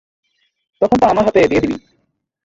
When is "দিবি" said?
1.63-1.77